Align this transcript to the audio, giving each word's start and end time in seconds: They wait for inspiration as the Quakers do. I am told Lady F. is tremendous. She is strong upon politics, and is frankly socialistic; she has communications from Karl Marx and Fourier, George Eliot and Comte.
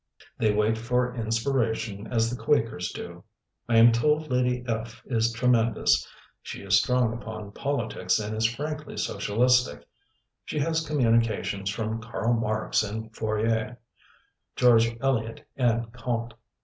They 0.39 0.51
wait 0.51 0.79
for 0.79 1.13
inspiration 1.13 2.07
as 2.07 2.31
the 2.31 2.43
Quakers 2.43 2.91
do. 2.91 3.23
I 3.69 3.77
am 3.77 3.91
told 3.91 4.31
Lady 4.31 4.63
F. 4.67 5.03
is 5.05 5.31
tremendous. 5.31 6.07
She 6.41 6.63
is 6.63 6.79
strong 6.79 7.13
upon 7.13 7.51
politics, 7.51 8.17
and 8.17 8.35
is 8.35 8.45
frankly 8.51 8.97
socialistic; 8.97 9.85
she 10.43 10.57
has 10.57 10.87
communications 10.87 11.69
from 11.69 12.01
Karl 12.01 12.33
Marx 12.33 12.81
and 12.81 13.15
Fourier, 13.15 13.77
George 14.55 14.97
Eliot 15.01 15.45
and 15.55 15.93
Comte. 15.93 16.33